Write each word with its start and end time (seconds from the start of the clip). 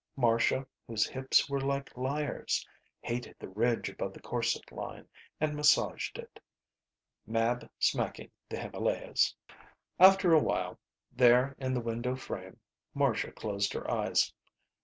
Marcia, 0.15 0.65
whose 0.87 1.05
hips 1.05 1.47
were 1.47 1.61
like 1.61 1.95
lyres, 1.95 2.67
hated 3.01 3.35
the 3.37 3.49
ridge 3.49 3.87
above 3.87 4.13
the 4.13 4.19
corset 4.19 4.71
line 4.71 5.07
and 5.39 5.55
massaged 5.55 6.17
it. 6.17 6.39
Mab 7.27 7.69
smacking 7.77 8.31
the 8.49 8.57
Himalayas. 8.57 9.35
After 9.99 10.33
a 10.33 10.39
while, 10.41 10.79
there 11.11 11.55
in 11.59 11.75
the 11.75 11.81
window 11.81 12.15
frame, 12.15 12.59
Marcia 12.95 13.31
closed 13.31 13.73
her 13.73 13.87
eyes. 13.91 14.33